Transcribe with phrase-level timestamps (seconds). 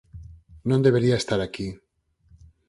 [0.69, 1.67] Non debería estar aquí.